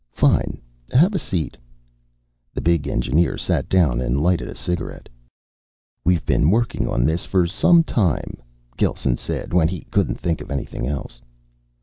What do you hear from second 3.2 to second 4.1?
sat down